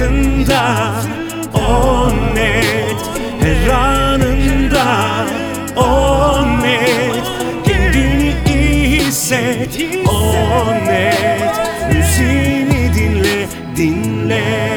[0.00, 0.92] hayatında
[1.54, 3.00] o net.
[3.40, 5.26] Her anında
[5.76, 7.24] o net.
[7.64, 11.60] Kendini iyi hisset o net.
[11.92, 13.46] Müziğini dinle
[13.76, 14.69] dinle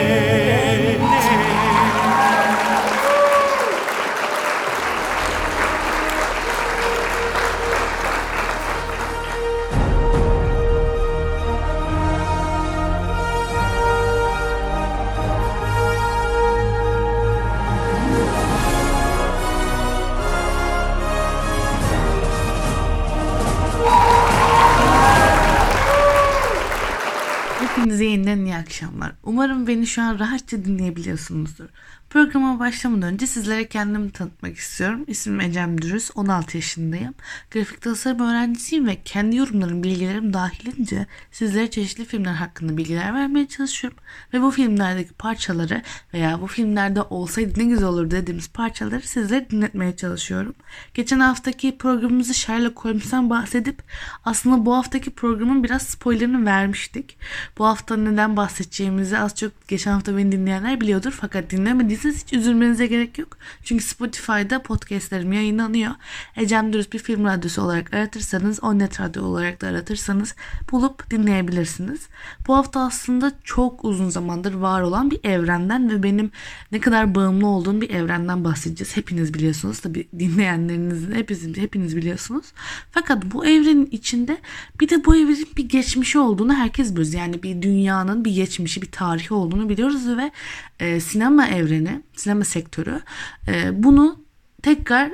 [28.24, 29.12] yeniden iyi akşamlar.
[29.24, 31.70] Umarım beni şu an rahatça dinleyebiliyorsunuzdur.
[32.14, 35.04] Programa başlamadan önce sizlere kendimi tanıtmak istiyorum.
[35.08, 37.14] İsmim Ecem Dürüz, 16 yaşındayım.
[37.52, 44.00] Grafik tasarım öğrencisiyim ve kendi yorumlarım, bilgilerim dahilince sizlere çeşitli filmler hakkında bilgiler vermeye çalışıyorum.
[44.34, 45.82] Ve bu filmlerdeki parçaları
[46.14, 50.56] veya bu filmlerde olsaydı ne güzel olur dediğimiz parçaları sizlere dinletmeye çalışıyorum.
[50.94, 53.84] Geçen haftaki programımızı Sherlock Holmes'tan bahsedip
[54.26, 57.18] aslında bu haftaki programın biraz spoilerını vermiştik.
[57.58, 61.18] Bu hafta neden bahsedeceğimizi az çok geçen hafta beni dinleyenler biliyordur.
[61.22, 63.38] Fakat dinlemediyseniz hiç üzülmenize gerek yok.
[63.64, 65.92] Çünkü Spotify'da podcastlerim yayınlanıyor.
[66.36, 70.36] Ecem Dürüst bir film radyosu olarak aratırsanız, Onnet Radyo olarak da aratırsanız
[70.72, 72.08] bulup dinleyebilirsiniz.
[72.48, 76.32] Bu hafta aslında çok uzun zamandır var olan bir evrenden ve benim
[76.72, 78.98] ne kadar bağımlı olduğum bir evrenden bahsedeceğiz.
[78.98, 79.80] Hepiniz biliyorsunuz.
[79.80, 82.46] Tabi dinleyenlerinizin hepiniz, hepiniz biliyorsunuz.
[82.92, 84.38] Fakat bu evrenin içinde
[84.80, 87.14] bir de bu evrenin bir geçmişi olduğunu herkes biliyoruz.
[87.14, 90.32] Yani bir dünyanın bir geçmişi, bir tarihi olduğunu biliyoruz ve
[90.80, 93.02] e, sinema evreni, sinema sektörü
[93.48, 94.24] e, bunu
[94.62, 95.12] tekrar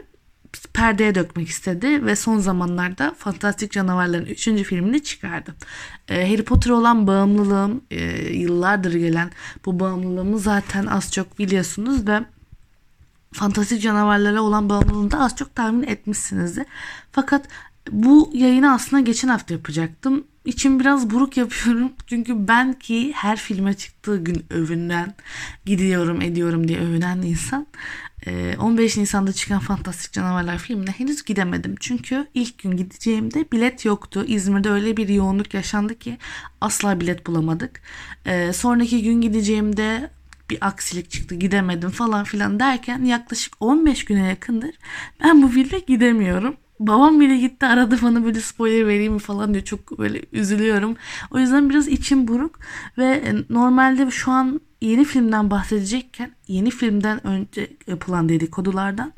[0.73, 4.44] perdeye dökmek istedi ve son zamanlarda Fantastik Canavarların 3.
[4.44, 5.55] filmini çıkardı.
[6.07, 9.31] E, Harry Potter olan bağımlılığım, e, yıllardır gelen
[9.66, 12.19] bu bağımlılığımı zaten az çok biliyorsunuz ve
[13.33, 16.66] fantastik canavarlara olan bağımlılığını da az çok tahmin etmişsinizdir.
[17.11, 17.47] Fakat
[17.91, 20.23] bu yayını aslında geçen hafta yapacaktım.
[20.49, 21.91] İçim biraz buruk yapıyorum.
[22.07, 25.15] Çünkü ben ki her filme çıktığı gün övünen,
[25.65, 27.67] gidiyorum ediyorum diye övünen insan.
[28.59, 31.75] 15 Nisan'da çıkan Fantastik Canavarlar filmine henüz gidemedim.
[31.79, 34.25] Çünkü ilk gün gideceğimde bilet yoktu.
[34.27, 36.17] İzmir'de öyle bir yoğunluk yaşandı ki
[36.61, 37.81] asla bilet bulamadık.
[38.53, 40.09] Sonraki gün gideceğimde
[40.49, 44.75] bir aksilik çıktı gidemedim falan filan derken yaklaşık 15 güne yakındır
[45.23, 46.55] ben bu filme gidemiyorum.
[46.79, 49.66] Babam bile gitti aradı bana böyle spoiler vereyim mi falan diyor.
[49.66, 50.95] Çok böyle üzülüyorum.
[51.31, 52.59] O yüzden biraz içim buruk
[52.97, 59.13] ve normalde şu an yeni filmden bahsedecekken yeni filmden önce yapılan dedikodulardan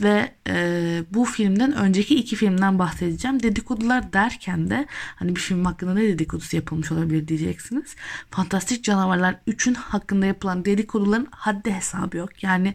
[0.00, 3.42] ve e, bu filmden önceki iki filmden bahsedeceğim.
[3.42, 4.86] Dedikodular derken de
[5.16, 7.96] hani bir film hakkında ne dedikodusu yapılmış olabilir diyeceksiniz.
[8.30, 12.42] Fantastik Canavarlar 3'ün hakkında yapılan dedikoduların haddi hesabı yok.
[12.42, 12.74] Yani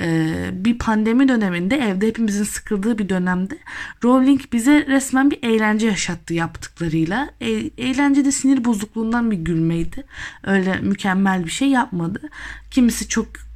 [0.00, 3.58] e, bir pandemi döneminde evde hepimizin sıkıldığı bir dönemde
[4.04, 7.30] Rowling bize resmen bir eğlence yaşattı yaptıklarıyla.
[7.40, 10.04] E, eğlence de sinir bozukluğundan bir gülmeydi.
[10.44, 12.20] Öyle mükemmel bir şey yapmadı.
[12.70, 13.49] Kimisi çok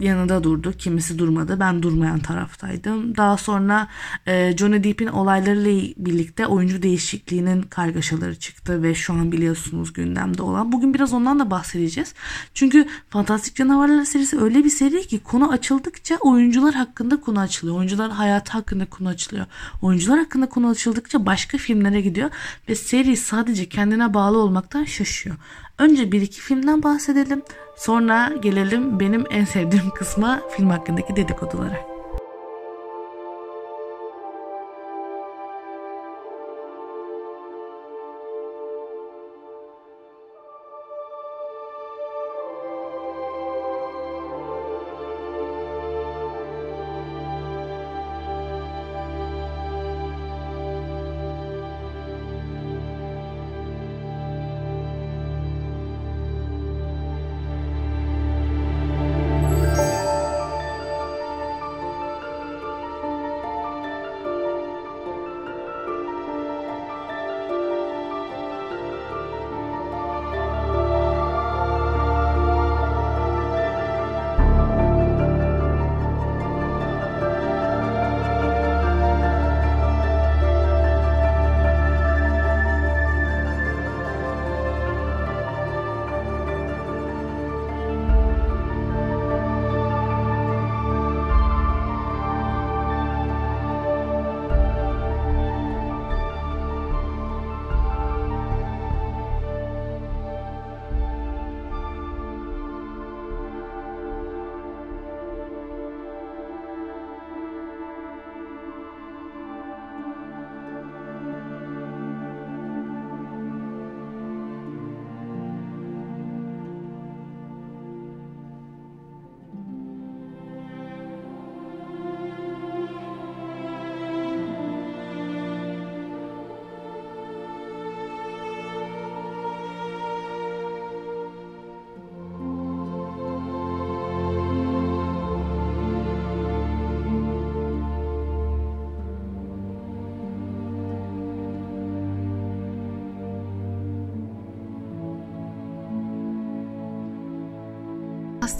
[0.00, 0.72] yanında durdu.
[0.78, 1.60] Kimisi durmadı.
[1.60, 3.16] Ben durmayan taraftaydım.
[3.16, 3.88] Daha sonra
[4.26, 10.72] e, Johnny Depp'in olaylarıyla birlikte oyuncu değişikliğinin kargaşaları çıktı ve şu an biliyorsunuz gündemde olan.
[10.72, 12.14] Bugün biraz ondan da bahsedeceğiz.
[12.54, 17.76] Çünkü Fantastik Canavarlar serisi öyle bir seri ki konu açıldıkça oyuncular hakkında konu açılıyor.
[17.78, 19.46] Oyuncular hayatı hakkında konu açılıyor.
[19.82, 22.30] Oyuncular hakkında konu açıldıkça başka filmlere gidiyor
[22.68, 25.36] ve seri sadece kendine bağlı olmaktan şaşıyor.
[25.78, 27.42] Önce bir iki filmden bahsedelim.
[27.80, 31.89] Sonra gelelim benim en sevdiğim kısma film hakkındaki dedikodulara.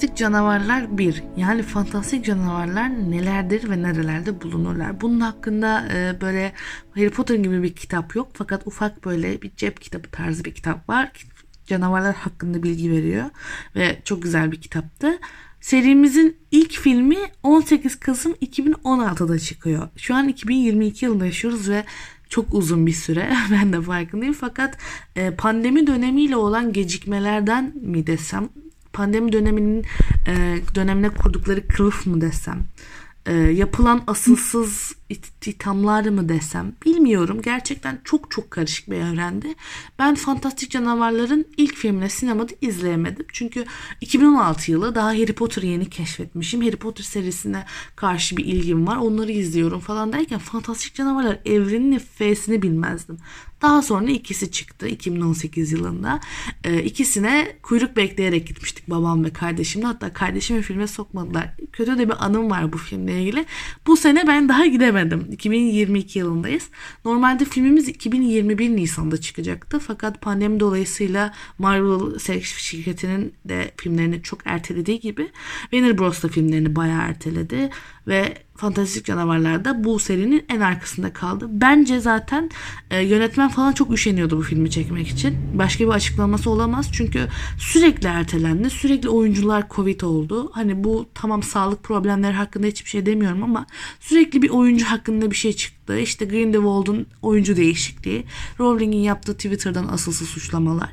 [0.01, 5.01] Fantastik Canavarlar 1 yani fantastik canavarlar nelerdir ve nerelerde bulunurlar.
[5.01, 6.53] Bunun hakkında e, böyle
[6.95, 10.89] Harry Potter gibi bir kitap yok fakat ufak böyle bir cep kitabı tarzı bir kitap
[10.89, 11.13] var.
[11.67, 13.25] Canavarlar hakkında bilgi veriyor
[13.77, 15.19] ve çok güzel bir kitaptı.
[15.61, 19.89] Serimizin ilk filmi 18 Kasım 2016'da çıkıyor.
[19.97, 21.85] Şu an 2022 yılında yaşıyoruz ve
[22.29, 24.79] çok uzun bir süre ben de farkındayım fakat
[25.17, 28.49] e, pandemi dönemiyle olan gecikmelerden mi desem
[28.93, 29.85] pandemi döneminin
[30.27, 32.65] e, dönemine kurdukları kılıf mı desem
[33.27, 37.43] e, yapılan asılsız ithamlar mı desem bilmiyorum.
[37.43, 39.55] Gerçekten çok çok karışık bir evrendi.
[39.99, 43.27] Ben Fantastik Canavarların ilk filmini sinemada izleyemedim.
[43.33, 43.65] Çünkü
[44.01, 46.61] 2016 yılı daha Harry Potter'ı yeni keşfetmişim.
[46.61, 47.65] Harry Potter serisine
[47.97, 48.97] karşı bir ilgim var.
[48.97, 53.19] Onları izliyorum falan derken Fantastik Canavarlar evrenin F'sini bilmezdim.
[53.63, 56.21] Daha sonra ikisi çıktı 2018 yılında.
[56.65, 59.87] E, ikisine kuyruk bekleyerek gitmiştik babam ve kardeşimle.
[59.87, 61.51] Hatta kardeşimi filme sokmadılar.
[61.73, 63.47] Kötü de bir anım var bu filmle ilgili.
[63.87, 65.00] Bu sene ben daha gidemedim.
[65.33, 66.69] 2022 yılındayız.
[67.05, 69.79] Normalde filmimiz 2021 Nisan'da çıkacaktı.
[69.79, 75.31] Fakat pandemi dolayısıyla Marvel şirketinin de filmlerini çok ertelediği gibi
[75.71, 76.23] Warner Bros.
[76.23, 77.71] da filmlerini bayağı erteledi.
[78.07, 81.47] Ve Fantastik Canavarlar da bu serinin en arkasında kaldı.
[81.51, 82.51] Bence zaten
[82.91, 85.37] e, yönetmen falan çok üşeniyordu bu filmi çekmek için.
[85.55, 86.89] Başka bir açıklaması olamaz.
[86.93, 87.29] Çünkü
[87.59, 88.71] sürekli ertelendi.
[88.71, 90.51] Sürekli oyuncular Covid oldu.
[90.53, 93.67] Hani bu tamam sağlık problemleri hakkında hiçbir şey demiyorum ama
[94.01, 95.99] sürekli bir oyuncu hakkında bir şey çıktı.
[95.99, 98.25] İşte Grindelwald'un oyuncu değişikliği.
[98.61, 100.91] Rowling'in yaptığı Twitter'dan asılsız suçlamalar.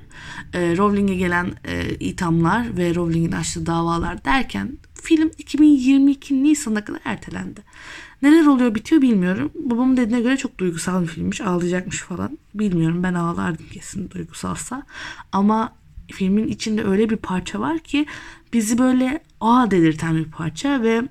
[0.53, 7.61] E, Rowling'e gelen e, ithamlar ve Rowling'in açtığı davalar derken film 2022 Nisan'a kadar ertelendi.
[8.21, 9.51] Neler oluyor bitiyor bilmiyorum.
[9.55, 11.41] Babamın dediğine göre çok duygusal bir filmmiş.
[11.41, 12.37] Ağlayacakmış falan.
[12.53, 14.83] Bilmiyorum ben ağlardım kesin duygusalsa.
[15.31, 15.73] Ama
[16.11, 18.05] filmin içinde öyle bir parça var ki
[18.53, 21.01] bizi böyle aa delirten bir parça ve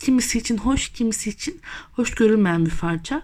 [0.00, 1.60] kimisi için hoş kimisi için
[1.92, 3.22] hoş görülmeyen bir parça.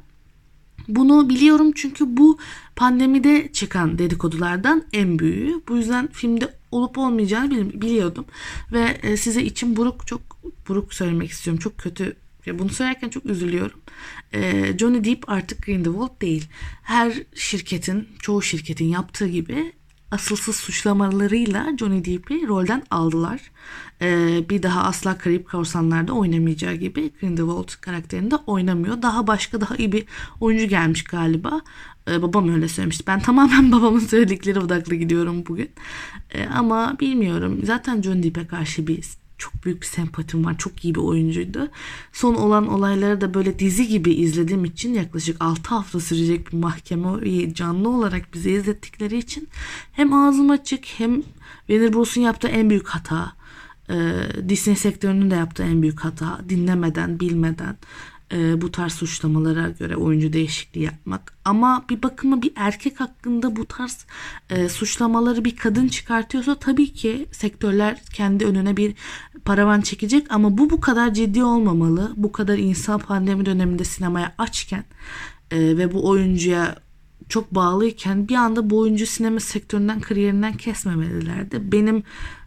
[0.88, 2.38] Bunu biliyorum çünkü bu
[2.76, 5.60] pandemide çıkan dedikodulardan en büyüğü.
[5.68, 8.24] Bu yüzden filmde olup olmayacağını biliyordum.
[8.72, 10.20] Ve e, size için buruk çok
[10.68, 11.60] buruk söylemek istiyorum.
[11.60, 12.16] Çok kötü
[12.54, 13.80] bunu söylerken çok üzülüyorum.
[14.32, 16.48] E, Johnny Depp artık Grindelwald değil.
[16.82, 19.72] Her şirketin, çoğu şirketin yaptığı gibi
[20.16, 23.40] asılsız suçlamalarıyla Johnny Depp'i rolden aldılar.
[24.02, 29.02] Ee, bir daha asla Karayip Korsanlar'da oynamayacağı gibi Grindelwald karakterinde oynamıyor.
[29.02, 30.04] Daha başka daha iyi bir
[30.40, 31.60] oyuncu gelmiş galiba.
[32.10, 33.04] Ee, babam öyle söylemişti.
[33.06, 35.70] Ben tamamen babamın söyledikleri odaklı gidiyorum bugün.
[36.30, 37.60] Ee, ama bilmiyorum.
[37.64, 39.02] Zaten Johnny Depp'e karşı bir
[39.38, 40.58] çok büyük bir sempatim var.
[40.58, 41.68] Çok iyi bir oyuncuydu.
[42.12, 47.54] Son olan olayları da böyle dizi gibi izlediğim için yaklaşık 6 hafta sürecek bir mahkeme
[47.54, 49.48] canlı olarak bize izlettikleri için
[49.92, 51.22] hem ağzım açık hem
[51.66, 53.32] Warner Bros'un yaptığı en büyük hata
[54.48, 57.76] Disney sektörünün de yaptığı en büyük hata dinlemeden bilmeden
[58.32, 61.32] e, bu tarz suçlamalara göre oyuncu değişikliği yapmak.
[61.44, 64.06] Ama bir bakıma bir erkek hakkında bu tarz
[64.50, 68.94] e, suçlamaları bir kadın çıkartıyorsa tabii ki sektörler kendi önüne bir
[69.44, 72.12] paravan çekecek ama bu bu kadar ciddi olmamalı.
[72.16, 74.84] Bu kadar insan pandemi döneminde sinemaya açken
[75.50, 76.76] e, ve bu oyuncuya
[77.28, 81.72] çok bağlıyken bir anda bu oyuncu sinema sektöründen kariyerinden kesmemelilerdi.
[81.72, 82.02] Benim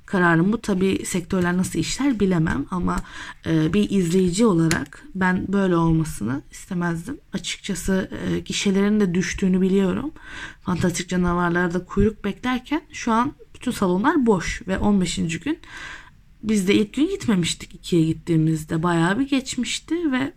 [0.09, 0.61] kararım bu.
[0.61, 2.97] Tabi sektörler nasıl işler bilemem ama
[3.45, 7.17] e, bir izleyici olarak ben böyle olmasını istemezdim.
[7.33, 10.11] Açıkçası e, gişelerin de düştüğünü biliyorum.
[10.61, 15.15] Fantastik canavarlarda kuyruk beklerken şu an bütün salonlar boş ve 15.
[15.15, 15.59] gün
[16.43, 18.83] biz de ilk gün gitmemiştik ikiye gittiğimizde.
[18.83, 20.33] Bayağı bir geçmişti ve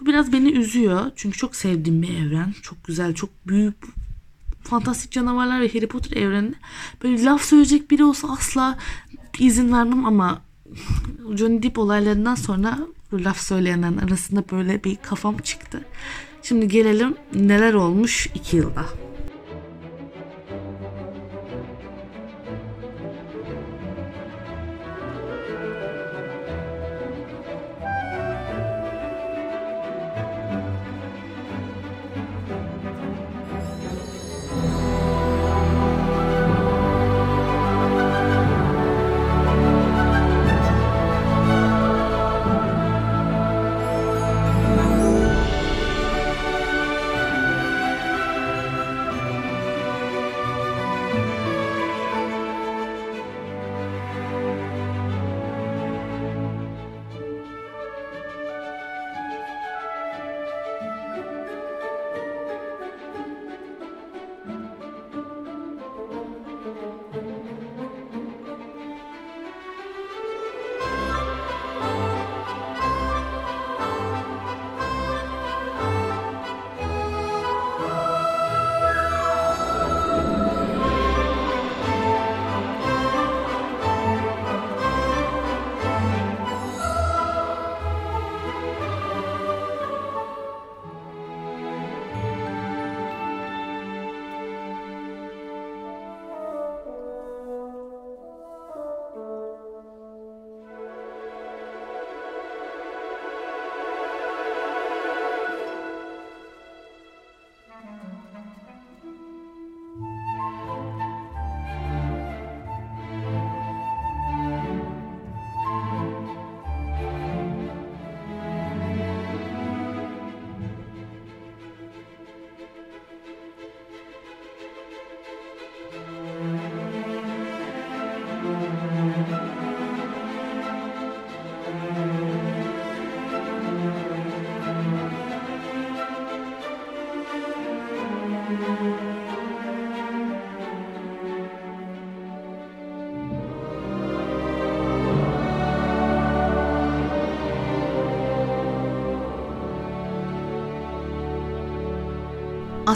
[0.00, 1.10] bu biraz beni üzüyor.
[1.16, 2.54] Çünkü çok sevdiğim bir evren.
[2.62, 3.76] Çok güzel, çok büyük
[4.66, 6.56] fantastik canavarlar ve Harry Potter evreninde
[7.02, 8.78] böyle laf söyleyecek biri olsa asla
[9.38, 10.42] izin vermem ama
[11.34, 12.78] Johnny Depp olaylarından sonra
[13.12, 15.84] laf söyleyenlerin arasında böyle bir kafam çıktı.
[16.42, 18.84] Şimdi gelelim neler olmuş iki yılda.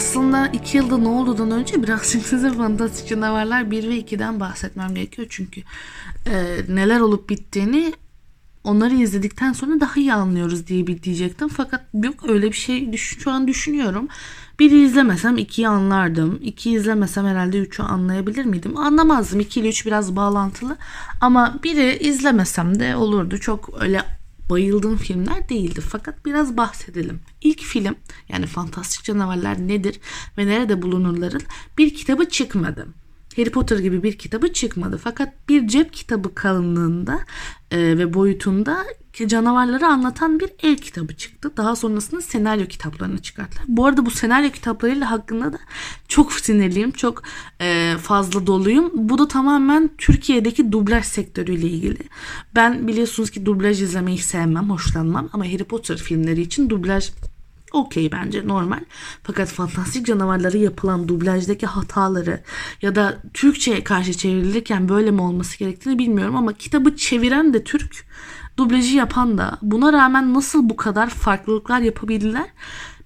[0.01, 5.27] Aslında iki yılda ne olduğundan önce birazcık size Fantastik Canavarlar 1 ve 2'den bahsetmem gerekiyor.
[5.31, 5.61] Çünkü
[6.25, 7.93] e, neler olup bittiğini
[8.63, 11.47] onları izledikten sonra daha iyi anlıyoruz diye bir diyecektim.
[11.47, 14.07] Fakat yok öyle bir şey düşün, şu an düşünüyorum.
[14.59, 16.39] Biri izlemesem ikiyi anlardım.
[16.41, 18.77] İki izlemesem herhalde üçü anlayabilir miydim?
[18.77, 19.39] Anlamazdım.
[19.39, 20.77] İki ile üç biraz bağlantılı.
[21.21, 23.37] Ama biri izlemesem de olurdu.
[23.37, 24.01] Çok öyle
[24.51, 25.81] bayıldığım filmler değildi.
[25.81, 27.19] Fakat biraz bahsedelim.
[27.41, 27.95] İlk film
[28.29, 29.99] yani Fantastik Canavarlar nedir
[30.37, 31.41] ve nerede bulunurların
[31.77, 32.87] bir kitabı çıkmadı.
[33.35, 34.99] Harry Potter gibi bir kitabı çıkmadı.
[35.03, 37.19] Fakat bir cep kitabı kalınlığında
[37.71, 38.85] e, ve boyutunda
[39.27, 41.51] canavarları anlatan bir el kitabı çıktı.
[41.57, 43.65] Daha sonrasında senaryo kitaplarını çıkarttılar.
[43.67, 45.59] Bu arada bu senaryo kitaplarıyla hakkında da
[46.07, 46.91] çok sinirliyim.
[46.91, 47.23] Çok
[47.61, 48.91] e, fazla doluyum.
[48.93, 51.99] Bu da tamamen Türkiye'deki dublaj sektörüyle ilgili.
[52.55, 55.29] Ben biliyorsunuz ki dublaj izlemeyi sevmem, hoşlanmam.
[55.33, 57.09] Ama Harry Potter filmleri için dublaj
[57.71, 58.79] okey bence normal.
[59.23, 62.41] Fakat fantastik canavarları yapılan dublajdaki hataları
[62.81, 68.05] ya da Türkçe'ye karşı çevrilirken böyle mi olması gerektiğini bilmiyorum ama kitabı çeviren de Türk,
[68.61, 72.45] dublajı yapan da buna rağmen nasıl bu kadar farklılıklar yapabildiler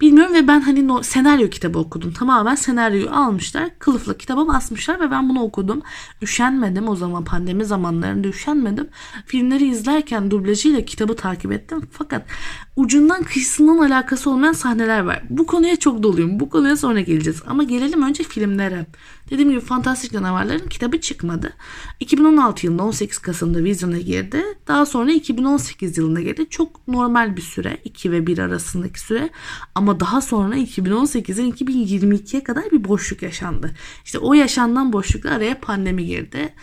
[0.02, 2.14] bilmiyorum ve ben hani no, senaryo kitabı okudum.
[2.14, 5.82] Tamamen senaryoyu almışlar, kılıfla kitaba basmışlar ve ben bunu okudum.
[6.22, 8.88] Üşenmedim o zaman pandemi zamanlarında üşenmedim.
[9.26, 11.82] Filmleri izlerken dublajıyla kitabı takip ettim.
[11.92, 12.26] Fakat
[12.76, 15.24] ucundan kıyısından alakası olmayan sahneler var.
[15.30, 16.40] Bu konuya çok doluyum.
[16.40, 17.42] Bu konuya sonra geleceğiz.
[17.48, 18.86] Ama gelelim önce filmlere.
[19.30, 21.54] Dediğim gibi Fantastik Canavarların kitabı çıkmadı.
[22.00, 24.44] 2016 yılında 18 Kasım'da vizyona girdi.
[24.68, 26.50] Daha sonra 2018 yılında geldi.
[26.50, 27.78] Çok normal bir süre.
[27.84, 29.30] 2 ve 1 arasındaki süre.
[29.76, 33.72] Ama daha sonra 2018'den 2022'ye kadar bir boşluk yaşandı.
[34.06, 36.54] İşte o yaşanan boşlukta araya pandemi girdi.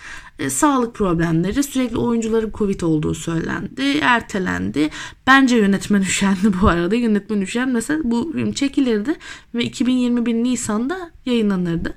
[0.43, 3.99] E, sağlık problemleri sürekli oyuncuların Covid olduğu söylendi.
[4.03, 4.91] Ertelendi.
[5.27, 6.95] Bence yönetmen üşendi bu arada.
[6.95, 9.15] Yönetmen üşenmese bu film çekilirdi
[9.55, 11.95] ve 2021 Nisan'da yayınlanırdı.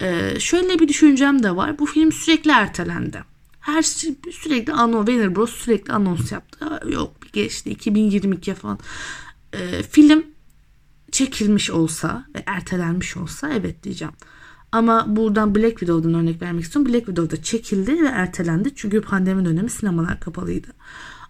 [0.00, 1.78] E, şöyle bir düşüncem de var.
[1.78, 3.24] Bu film sürekli ertelendi.
[3.60, 6.80] Her şey sürekli anons, Warner Bros sürekli anons yaptı.
[6.88, 8.78] Yok geçti 2022 falan.
[9.52, 10.26] E, film
[11.12, 14.14] çekilmiş olsa ve ertelenmiş olsa evet diyeceğim.
[14.72, 16.92] Ama buradan Black Widow'dan örnek vermek istiyorum.
[16.92, 18.72] Black Widow'da çekildi ve ertelendi.
[18.76, 20.68] Çünkü pandemi dönemi sinemalar kapalıydı.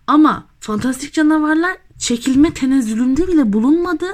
[0.07, 4.07] Ama Fantastik Canavarlar çekilme tenezzülünde bile bulunmadı.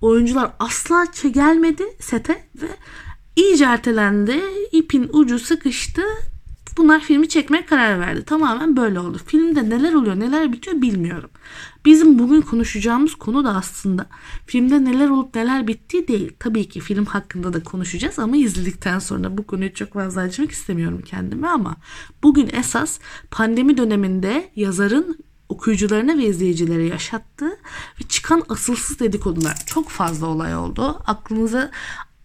[0.00, 2.68] Oyuncular asla gelmedi sete ve
[3.36, 4.40] iyice ertelendi.
[4.72, 6.02] İpin ucu sıkıştı
[6.76, 8.24] Bunlar filmi çekmeye karar verdi.
[8.24, 9.20] Tamamen böyle oldu.
[9.26, 11.30] Filmde neler oluyor neler bitiyor bilmiyorum.
[11.84, 14.06] Bizim bugün konuşacağımız konu da aslında
[14.46, 16.32] filmde neler olup neler bittiği değil.
[16.38, 21.02] Tabii ki film hakkında da konuşacağız ama izledikten sonra bu konuyu çok fazla açmak istemiyorum
[21.04, 21.76] kendime ama
[22.22, 22.98] bugün esas
[23.30, 25.18] pandemi döneminde yazarın
[25.48, 27.50] okuyucularına ve izleyicilere yaşattığı
[28.00, 31.02] ve çıkan asılsız dedikodular çok fazla olay oldu.
[31.06, 31.70] Aklınıza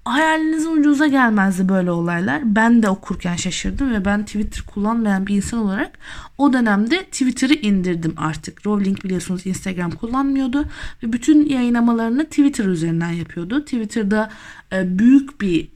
[0.06, 2.56] hayalinizin ucuza gelmezdi böyle olaylar.
[2.56, 6.00] Ben de okurken şaşırdım ve ben Twitter kullanmayan bir insan olarak
[6.38, 8.66] o dönemde Twitter'ı indirdim artık.
[8.66, 10.66] Rowling biliyorsunuz Instagram kullanmıyordu
[11.04, 13.62] ve bütün yayınlamalarını Twitter üzerinden yapıyordu.
[13.62, 14.32] Twitter'da
[14.74, 15.70] e, büyük bir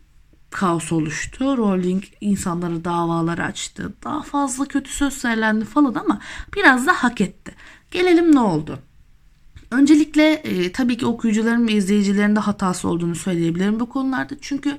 [0.50, 1.58] kaos oluştu.
[1.58, 3.94] Rowling insanları davalar açtı.
[4.04, 6.20] Daha fazla kötü söz söylendi falan ama
[6.56, 7.56] biraz da hak etti.
[7.92, 8.80] Gelelim ne oldu?
[9.72, 14.36] Öncelikle e, tabii ki okuyucuların ve izleyicilerin de hatası olduğunu söyleyebilirim bu konularda.
[14.42, 14.78] Çünkü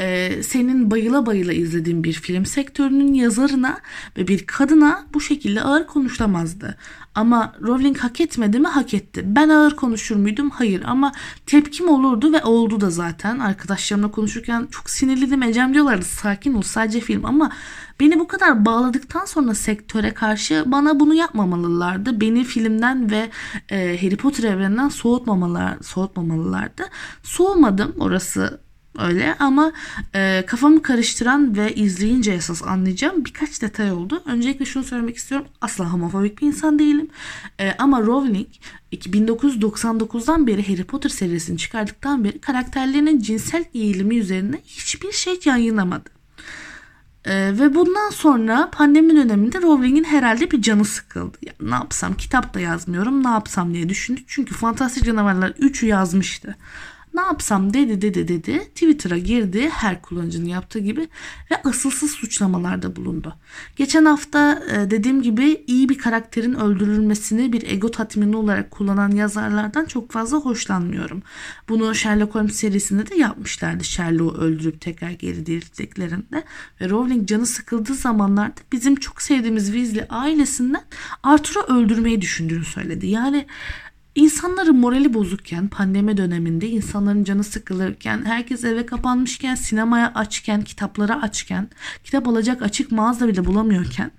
[0.00, 3.80] e, senin bayıla bayıla izlediğin bir film sektörünün yazarına
[4.16, 6.76] ve bir kadına bu şekilde ağır konuşulamazdı.
[7.14, 8.68] Ama Rowling hak etmedi mi?
[8.68, 9.22] Hak etti.
[9.26, 10.50] Ben ağır konuşur muydum?
[10.50, 11.12] Hayır ama
[11.46, 13.38] tepkim olurdu ve oldu da zaten.
[13.38, 15.42] Arkadaşlarımla konuşurken çok sinirliydim.
[15.42, 17.50] Ecem diyorlardı sakin ol sadece film ama
[18.00, 22.20] beni bu kadar bağladıktan sonra sektöre karşı bana bunu yapmamalılardı.
[22.20, 23.30] Beni filmden ve
[23.70, 26.82] e, Harry Potter evreninden soğutmamalar, soğutmamalılardı.
[27.22, 28.60] Soğumadım orası
[28.98, 29.72] öyle ama
[30.14, 34.22] e, kafamı karıştıran ve izleyince esas anlayacağım birkaç detay oldu.
[34.26, 35.46] Öncelikle şunu söylemek istiyorum.
[35.60, 37.08] Asla homofobik bir insan değilim.
[37.60, 38.48] E, ama Rowling
[38.92, 46.10] 1999'dan beri Harry Potter serisini çıkardıktan beri karakterlerinin cinsel eğilimi üzerine hiçbir şey yayınlamadı.
[47.24, 51.38] Ee, ve bundan sonra pandemi döneminde Rowling'in herhalde bir canı sıkıldı.
[51.42, 54.20] Ya, ne yapsam kitap da yazmıyorum ne yapsam diye düşündü.
[54.26, 56.56] Çünkü Fantastik Canavarlar 3'ü yazmıştı.
[57.14, 58.58] Ne yapsam dedi dedi dedi.
[58.58, 61.08] Twitter'a girdi her kullanıcının yaptığı gibi
[61.50, 63.34] ve asılsız suçlamalarda bulundu.
[63.76, 69.84] Geçen hafta e, dediğim gibi iyi bir karakterin öldürülmesini bir ego tatmini olarak kullanan yazarlardan
[69.84, 71.22] çok fazla hoşlanmıyorum.
[71.68, 73.84] Bunu Sherlock Holmes serisinde de yapmışlardı.
[73.84, 76.44] Sherlock'u öldürüp tekrar geri dirilttiklerinde.
[76.80, 80.84] Ve Rowling canı sıkıldığı zamanlarda bizim çok sevdiğimiz Weasley ailesinden
[81.22, 83.06] Arthur'u öldürmeyi düşündüğünü söyledi.
[83.06, 83.46] Yani
[84.14, 91.68] İnsanların morali bozukken, pandemi döneminde insanların canı sıkılırken, herkes eve kapanmışken, sinemaya açken, kitaplara açken,
[92.04, 94.10] kitap alacak açık mağaza bile bulamıyorken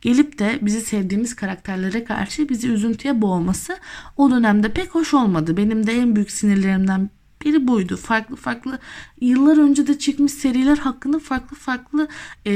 [0.00, 3.76] gelip de bizi sevdiğimiz karakterlere karşı bizi üzüntüye boğması
[4.16, 5.56] o dönemde pek hoş olmadı.
[5.56, 7.10] Benim de en büyük sinirlerimden
[7.44, 7.96] biri buydu.
[7.96, 8.78] Farklı farklı
[9.20, 12.08] yıllar önce de çıkmış seriler hakkında farklı farklı
[12.46, 12.52] e,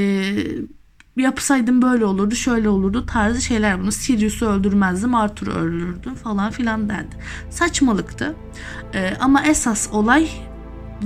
[1.19, 7.17] yapsaydım böyle olurdu şöyle olurdu tarzı şeyler bunu Sirius'u öldürmezdim Arthur'u öldürürdüm falan filan derdi.
[7.51, 8.35] Saçmalıktı.
[8.95, 10.29] E, ama esas olay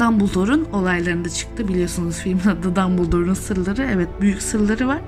[0.01, 1.69] Dumbledore'un olaylarında çıktı.
[1.69, 3.89] Biliyorsunuz filmin adı Dumbledore'un sırları.
[3.93, 5.01] Evet büyük sırları var.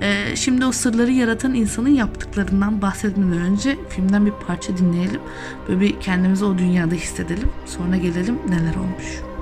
[0.00, 5.20] Ee, şimdi o sırları yaratan insanın yaptıklarından bahsetmeden önce filmden bir parça dinleyelim.
[5.68, 7.48] Böyle bir kendimizi o dünyada hissedelim.
[7.66, 9.35] Sonra gelelim neler olmuş.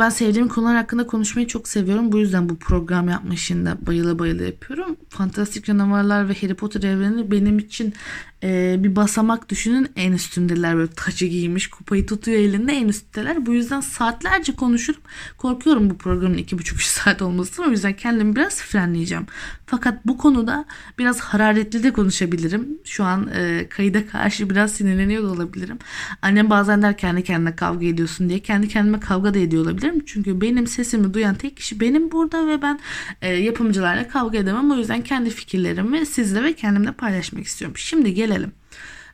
[0.00, 2.12] Ben sevdiğim konular hakkında konuşmayı çok seviyorum.
[2.12, 4.96] Bu yüzden bu program yapma işinde bayıla bayıla yapıyorum.
[5.08, 7.94] Fantastik canavarlar ve Harry Potter evreni benim için
[8.42, 10.76] e, bir basamak düşünün en üstündeler.
[10.76, 13.46] Böyle taçı giymiş kupayı tutuyor elinde en üstteler.
[13.46, 15.00] Bu yüzden saatlerce konuşurum.
[15.38, 17.66] Korkuyorum bu programın iki buçuk üç saat olmasına.
[17.66, 19.26] O yüzden kendimi biraz frenleyeceğim.
[19.66, 20.64] Fakat bu konuda
[20.98, 22.68] biraz hararetli de konuşabilirim.
[22.84, 25.78] Şu an e, kayıda karşı biraz sinirleniyor da olabilirim.
[26.22, 28.38] Annem bazen der kendi kendine kavga ediyorsun diye.
[28.38, 30.02] Kendi kendime kavga da ediyor olabilirim.
[30.06, 32.80] Çünkü benim sesimi duyan tek kişi benim burada ve ben
[33.22, 34.70] e, yapımcılarla kavga edemem.
[34.70, 37.76] O yüzden kendi fikirlerimi sizle ve kendimle paylaşmak istiyorum.
[37.76, 38.52] Şimdi gelelim.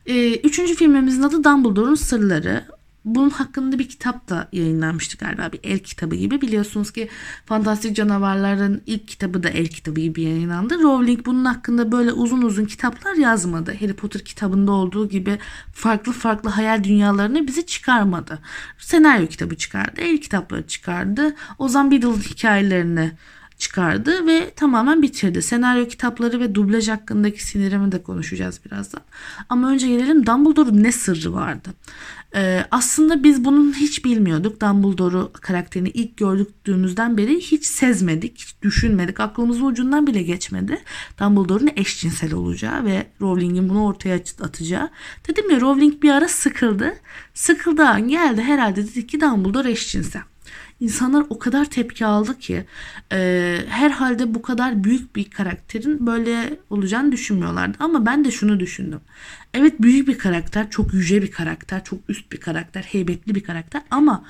[0.05, 2.65] E, üçüncü filmimizin adı Dumbledore'un Sırları
[3.05, 6.41] bunun hakkında bir kitap da yayınlanmıştı galiba bir el kitabı gibi.
[6.41, 7.09] Biliyorsunuz ki
[7.45, 10.83] Fantastik Canavarların ilk kitabı da el kitabı gibi yayınlandı.
[10.83, 13.75] Rowling bunun hakkında böyle uzun uzun kitaplar yazmadı.
[13.79, 15.39] Harry Potter kitabında olduğu gibi
[15.73, 18.39] farklı farklı hayal dünyalarını bize çıkarmadı.
[18.77, 21.35] Senaryo kitabı çıkardı, el kitapları çıkardı.
[21.59, 23.11] Ozan Beadle'ın hikayelerini
[23.57, 25.41] çıkardı ve tamamen bitirdi.
[25.41, 29.01] Senaryo kitapları ve dublaj hakkındaki sinirimi de konuşacağız birazdan.
[29.49, 31.69] Ama önce gelelim Dumbledore'un ne sırrı vardı?
[32.35, 34.61] Ee, aslında biz bunun hiç bilmiyorduk.
[34.61, 39.19] Dumbledore'u karakterini ilk gördüğümüzden beri hiç sezmedik, hiç düşünmedik.
[39.19, 40.81] Aklımızın ucundan bile geçmedi.
[41.19, 44.89] Dumbledore'un eşcinsel olacağı ve Rowling'in bunu ortaya atacağı.
[45.27, 46.93] Dedim ya Rowling bir ara sıkıldı.
[47.33, 50.21] Sıkıldı geldi herhalde dedi ki Dumbledore eşcinsel.
[50.79, 52.65] İnsanlar o kadar tepki aldı ki
[53.11, 57.77] e, herhalde bu kadar büyük bir karakterin böyle olacağını düşünmüyorlardı.
[57.79, 59.01] Ama ben de şunu düşündüm.
[59.53, 63.81] Evet büyük bir karakter, çok yüce bir karakter, çok üst bir karakter, heybetli bir karakter
[63.91, 64.25] ama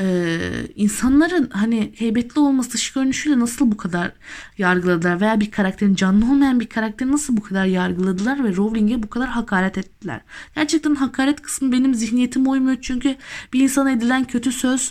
[0.00, 0.38] e,
[0.76, 4.12] insanların hani heybetli olması dış görünüşüyle nasıl bu kadar
[4.58, 9.10] yargıladılar veya bir karakterin canlı olmayan bir karakteri nasıl bu kadar yargıladılar ve Rowling'e bu
[9.10, 10.20] kadar hakaret ettiler.
[10.54, 13.16] Gerçekten hakaret kısmı benim zihniyetime uymuyor çünkü
[13.52, 14.90] bir insana edilen kötü söz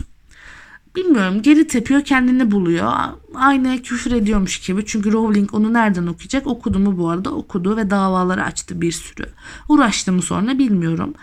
[0.97, 2.93] bilmiyorum geri tepiyor kendini buluyor.
[3.35, 4.85] Aynı küfür ediyormuş gibi.
[4.85, 6.47] Çünkü Rowling onu nereden okuyacak?
[6.47, 7.31] Okudu mu bu arada?
[7.31, 9.25] Okudu ve davaları açtı bir sürü.
[9.69, 11.13] Uğraştı mı sonra bilmiyorum.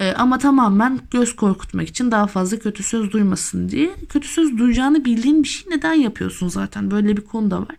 [0.00, 3.90] Ee, ama tamamen göz korkutmak için daha fazla kötü söz duymasın diye.
[4.08, 6.90] Kötü söz duyacağını bildiğin bir şey neden yapıyorsun zaten?
[6.90, 7.76] Böyle bir konu da var.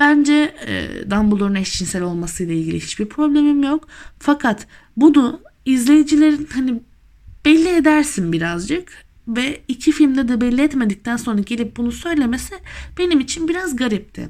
[0.00, 3.88] Bence e, Dumbledore'un eşcinsel olmasıyla ilgili hiçbir problemim yok.
[4.18, 6.82] Fakat bunu izleyicilerin hani
[7.44, 12.54] belli edersin birazcık ve iki filmde de belli etmedikten sonra gelip bunu söylemesi
[12.98, 14.28] benim için biraz garipti.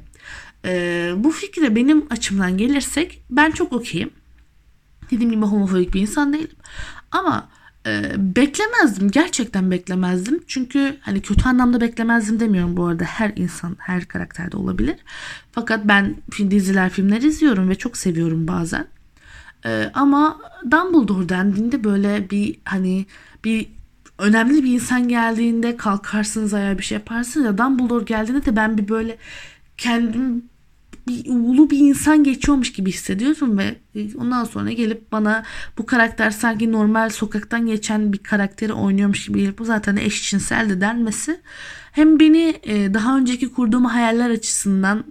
[0.65, 4.09] Ee, bu fikre benim açımdan gelirsek ben çok okeyim.
[5.11, 6.57] Dediğim gibi homofobik bir insan değilim.
[7.11, 7.49] Ama
[7.85, 9.11] e, beklemezdim.
[9.11, 10.43] Gerçekten beklemezdim.
[10.47, 13.03] Çünkü hani kötü anlamda beklemezdim demiyorum bu arada.
[13.03, 14.95] Her insan, her karakterde olabilir.
[15.51, 16.15] Fakat ben
[16.49, 18.87] diziler, filmler izliyorum ve çok seviyorum bazen.
[19.65, 23.05] E, ama Dumbledore dendiğinde böyle bir hani
[23.43, 23.74] bir
[24.19, 28.87] önemli bir insan geldiğinde kalkarsınız ayağa bir şey yaparsınız ya Dumbledore geldiğinde de ben bir
[28.87, 29.17] böyle
[29.77, 30.43] kendim
[31.07, 33.75] bir ulu bir insan geçiyormuş gibi hissediyorsun ve
[34.17, 35.43] ondan sonra gelip bana
[35.77, 40.81] bu karakter sanki normal sokaktan geçen bir karakteri oynuyormuş gibi gelip bu zaten eşcinsel de
[40.81, 41.41] denmesi
[41.91, 45.03] hem beni e, daha önceki kurduğum hayaller açısından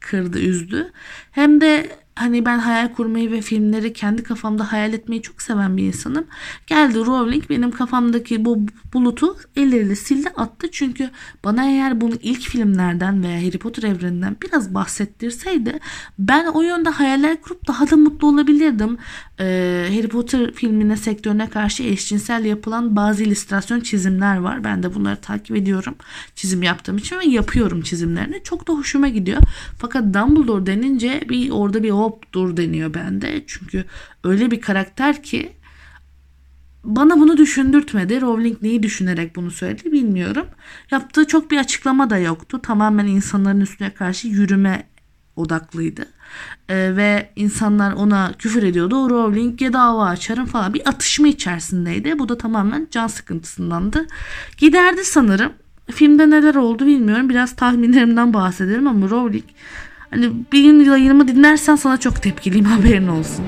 [0.00, 0.92] kırdı, üzdü.
[1.30, 5.82] Hem de hani ben hayal kurmayı ve filmleri kendi kafamda hayal etmeyi çok seven bir
[5.82, 6.24] insanım.
[6.66, 10.66] Geldi Rowling benim kafamdaki bu bulutu elleriyle sildi attı.
[10.72, 11.10] Çünkü
[11.44, 15.78] bana eğer bunu ilk filmlerden veya Harry Potter evreninden biraz bahsettirseydi
[16.18, 18.98] ben o yönde hayaller kurup daha da mutlu olabilirdim.
[19.40, 24.64] Ee, Harry Potter filmine sektörüne karşı eşcinsel yapılan bazı illüstrasyon çizimler var.
[24.64, 25.94] Ben de bunları takip ediyorum
[26.34, 28.42] çizim yaptığım için ve yapıyorum çizimlerini.
[28.44, 29.40] Çok da hoşuma gidiyor.
[29.78, 33.44] Fakat Dumbledore denince bir orada bir hop dur deniyor bende.
[33.46, 33.84] Çünkü
[34.24, 35.52] öyle bir karakter ki
[36.84, 38.20] bana bunu düşündürtmedi.
[38.20, 40.46] Rowling neyi düşünerek bunu söyledi bilmiyorum.
[40.90, 42.62] Yaptığı çok bir açıklama da yoktu.
[42.62, 44.86] Tamamen insanların üstüne karşı yürüme
[45.36, 46.06] odaklıydı.
[46.68, 49.10] Ee, ve insanlar ona küfür ediyordu.
[49.10, 50.74] Rowling'e dava açarım falan.
[50.74, 52.18] Bir atışma içerisindeydi.
[52.18, 54.06] Bu da tamamen can sıkıntısındandı.
[54.58, 55.52] Giderdi sanırım.
[55.90, 57.28] Filmde neler oldu bilmiyorum.
[57.28, 59.44] Biraz tahminlerimden bahsedelim ama Rowling
[60.12, 63.44] hani bir gün yayınımı dinlersen sana çok tepkiliyim haberin olsun.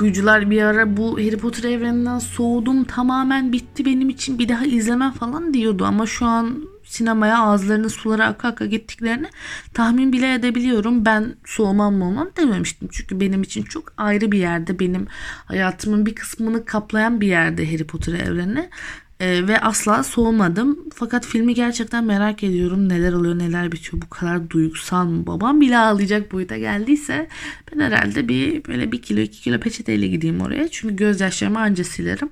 [0.00, 5.12] Okuyucular bir ara bu Harry Potter evreninden soğudum tamamen bitti benim için bir daha izlemem
[5.12, 9.28] falan diyordu ama şu an sinemaya ağızlarını sulara aka aka gittiklerini
[9.74, 11.04] tahmin bile edebiliyorum.
[11.04, 12.88] Ben soğumam mı olmam dememiştim.
[12.92, 15.06] Çünkü benim için çok ayrı bir yerde benim
[15.44, 18.70] hayatımın bir kısmını kaplayan bir yerde Harry Potter evreni.
[19.20, 20.78] Ee, ve asla soğumadım.
[20.94, 22.88] Fakat filmi gerçekten merak ediyorum.
[22.88, 24.02] Neler oluyor neler bitiyor.
[24.02, 25.26] Bu kadar duygusal mı?
[25.26, 27.28] Babam bile ağlayacak boyuta geldiyse
[27.72, 30.68] ben herhalde bir böyle bir kilo iki kilo peçeteyle gideyim oraya.
[30.68, 32.30] Çünkü gözyaşlarımı anca silerim.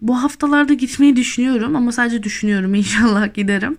[0.00, 3.76] Bu haftalarda gitmeyi düşünüyorum ama sadece düşünüyorum inşallah giderim.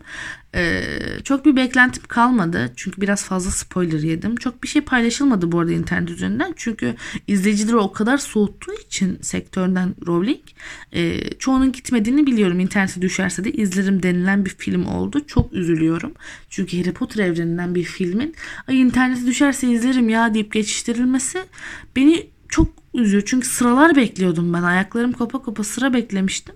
[0.55, 0.83] Ee,
[1.23, 4.35] çok bir beklentim kalmadı çünkü biraz fazla spoiler yedim.
[4.35, 6.95] Çok bir şey paylaşılmadı bu arada internet üzerinden çünkü
[7.27, 10.41] izleyicileri o kadar soğuttuğu için sektörden Rowling
[10.91, 12.59] e, çoğunun gitmediğini biliyorum.
[12.59, 15.27] İnternete düşerse de izlerim denilen bir film oldu.
[15.27, 16.13] Çok üzülüyorum.
[16.49, 18.35] Çünkü Harry Potter evreninden bir filmin
[18.67, 21.39] ay internete düşerse izlerim ya deyip geçiştirilmesi
[21.95, 23.23] beni çok üzüyor.
[23.25, 24.63] Çünkü sıralar bekliyordum ben.
[24.63, 26.55] Ayaklarım kopa kopa sıra beklemiştim.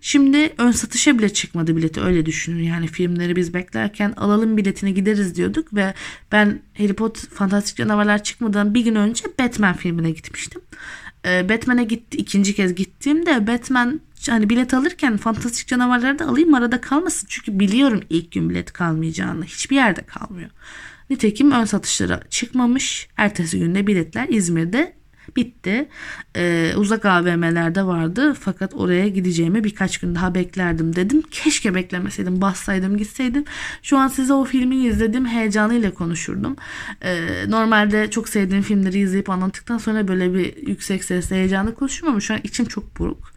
[0.00, 2.62] Şimdi ön satışa bile çıkmadı bileti öyle düşünün.
[2.62, 5.94] Yani filmleri biz beklerken alalım biletini gideriz diyorduk ve
[6.32, 10.62] ben Harry Potter Fantastik Canavarlar çıkmadan bir gün önce Batman filmine gitmiştim.
[11.26, 16.80] Ee, Batman'e gitti ikinci kez gittiğimde Batman hani bilet alırken fantastik canavarları da alayım arada
[16.80, 17.26] kalmasın.
[17.30, 19.44] Çünkü biliyorum ilk gün bilet kalmayacağını.
[19.44, 20.50] Hiçbir yerde kalmıyor.
[21.10, 23.08] Nitekim ön satışlara çıkmamış.
[23.16, 24.92] Ertesi günde biletler İzmir'de
[25.36, 25.88] bitti.
[26.36, 31.22] Ee, uzak AVM'lerde vardı fakat oraya gideceğimi birkaç gün daha beklerdim dedim.
[31.30, 33.44] Keşke beklemeseydim bassaydım gitseydim.
[33.82, 36.56] Şu an size o filmi izlediğim heyecanıyla konuşurdum.
[37.02, 42.20] Ee, normalde çok sevdiğim filmleri izleyip anlattıktan sonra böyle bir yüksek sesle heyecanlı konuşurum ama
[42.20, 43.34] şu an içim çok buruk.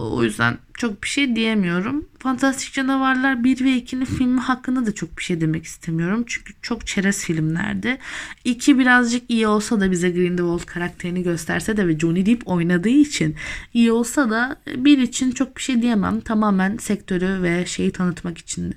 [0.00, 2.08] O yüzden çok bir şey diyemiyorum.
[2.18, 6.24] Fantastik Canavarlar 1 ve 2'nin filmi hakkında da çok bir şey demek istemiyorum.
[6.26, 7.98] Çünkü çok çerez filmlerdi.
[8.44, 13.36] 2 birazcık iyi olsa da bize Grindelwald karakterini gösterse de ve Johnny Depp oynadığı için
[13.74, 16.20] iyi olsa da bir için çok bir şey diyemem.
[16.20, 18.74] Tamamen sektörü ve şeyi tanıtmak için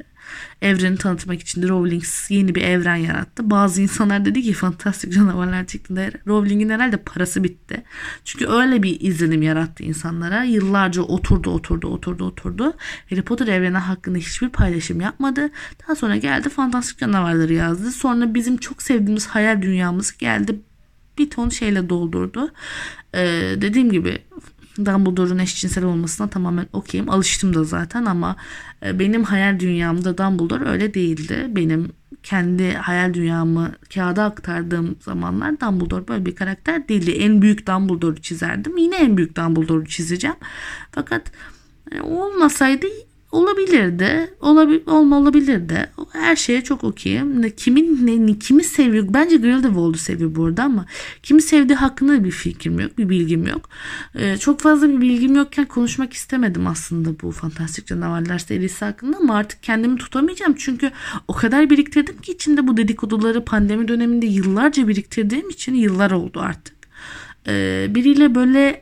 [0.62, 3.50] evreni tanıtmak için de Rowling yeni bir evren yarattı.
[3.50, 7.84] Bazı insanlar dedi ki fantastik canavarlar çıktığında Rowling'in herhalde parası bitti.
[8.26, 10.44] Çünkü öyle bir izlenim yarattı insanlara.
[10.44, 12.74] Yıllarca oturdu oturdu oturdu oturdu.
[13.10, 15.50] Harry Potter evreni hakkında hiçbir paylaşım yapmadı.
[15.84, 17.92] Daha sonra geldi fantastik canavarları yazdı.
[17.92, 20.60] Sonra bizim çok sevdiğimiz hayal dünyamız geldi
[21.18, 22.52] bir ton şeyle doldurdu.
[23.16, 24.18] Ee, dediğim gibi
[24.78, 27.10] Dumbledore'un eşcinsel olmasına tamamen okeyim.
[27.10, 28.36] Alıştım da zaten ama
[28.86, 31.48] e, benim hayal dünyamda Dumbledore öyle değildi.
[31.50, 31.92] Benim
[32.24, 37.12] kendi hayal dünyamı kağıda aktardığım zamanlar Dumbledore böyle bir karakter değildi.
[37.12, 38.78] En büyük Dumbledore'u çizerdim.
[38.78, 40.38] Yine en büyük Dumbledore'u çizeceğim.
[40.92, 41.32] Fakat
[41.92, 42.88] e, olmasaydı
[43.34, 44.34] Olabilirdi.
[44.42, 45.90] Olabil, olma olabilirdi.
[46.12, 47.52] Her şeye çok okeyim.
[47.58, 49.06] Kimin ne, kimi seviyor?
[49.10, 50.86] Bence Grindelwald'u seviyor burada ama
[51.24, 52.98] kimi sevdiği hakkında bir fikrim yok.
[52.98, 53.70] Bir bilgim yok.
[54.16, 59.36] Ee, çok fazla bir bilgim yokken konuşmak istemedim aslında bu Fantastik Canavarlar serisi hakkında ama
[59.36, 60.56] artık kendimi tutamayacağım.
[60.58, 60.92] Çünkü
[61.28, 66.76] o kadar biriktirdim ki içinde bu dedikoduları pandemi döneminde yıllarca biriktirdiğim için yıllar oldu artık.
[67.48, 68.82] Ee, biriyle böyle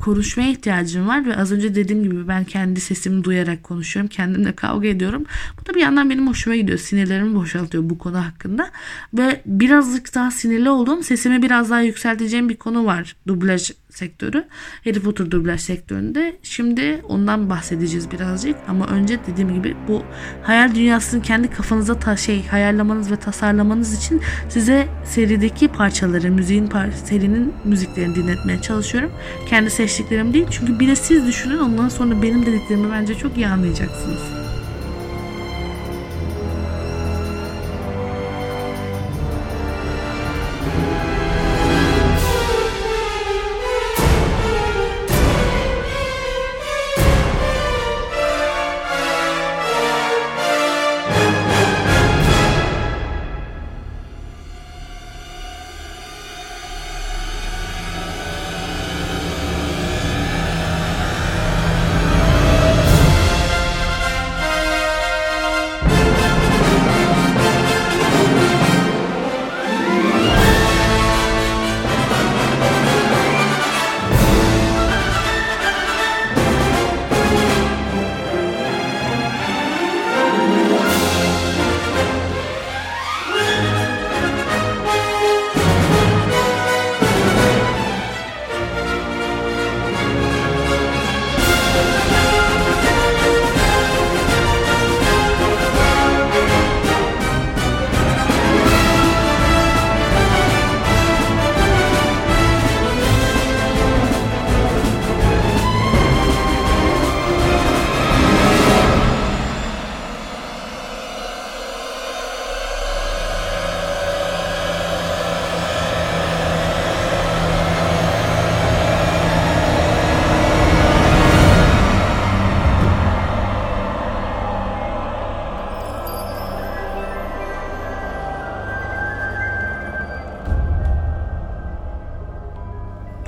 [0.00, 4.08] konuşmaya ihtiyacım var ve az önce dediğim gibi ben kendi sesimi duyarak konuşuyorum.
[4.08, 5.24] Kendimle kavga ediyorum.
[5.60, 6.78] Bu da bir yandan benim hoşuma gidiyor.
[6.78, 8.70] Sinirlerimi boşaltıyor bu konu hakkında.
[9.14, 13.16] Ve birazcık daha sinirli olduğum sesimi biraz daha yükselteceğim bir konu var.
[13.26, 14.44] Dublaj sektörü.
[14.84, 16.36] Harry Potter dublaj sektöründe.
[16.42, 18.56] Şimdi ondan bahsedeceğiz birazcık.
[18.68, 20.02] Ama önce dediğim gibi bu
[20.42, 26.90] hayal dünyasını kendi kafanıza ta şey hayallemanız ve tasarlamanız için size serideki parçaları, müziğin par
[26.90, 29.12] serinin müziklerini dinletmeye çalışıyorum.
[29.48, 30.46] Kendi seçtiklerim değil.
[30.50, 34.41] Çünkü bir de siz düşünün ondan sonra benim dediklerimi bence çok iyi anlayacaksınız.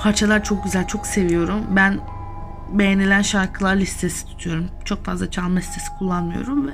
[0.05, 1.61] Parçalar çok güzel, çok seviyorum.
[1.77, 2.01] Ben
[2.73, 4.67] beğenilen şarkılar listesi tutuyorum.
[4.85, 6.73] Çok fazla çalma listesi kullanmıyorum ve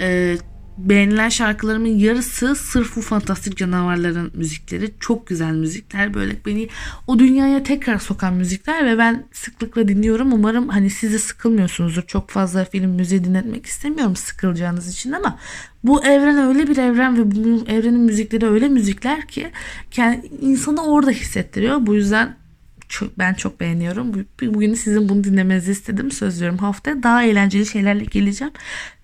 [0.00, 0.36] e,
[0.78, 4.94] beğenilen şarkılarımın yarısı sırf bu fantastik canavarların müzikleri.
[5.00, 6.14] Çok güzel müzikler.
[6.14, 6.68] Böyle beni
[7.06, 10.32] o dünyaya tekrar sokan müzikler ve ben sıklıkla dinliyorum.
[10.32, 12.02] Umarım hani siz sıkılmıyorsunuzdur.
[12.02, 15.38] Çok fazla film müziği dinletmek istemiyorum sıkılacağınız için ama
[15.84, 19.50] bu evren öyle bir evren ve bu evrenin müzikleri öyle müzikler ki
[19.96, 21.86] yani insanı orada hissettiriyor.
[21.86, 22.43] Bu yüzden
[22.88, 24.26] çok, ben çok beğeniyorum.
[24.42, 26.10] Bugün sizin bunu dinlemenizi istedim.
[26.10, 28.52] Söz veriyorum haftaya daha eğlenceli şeylerle geleceğim.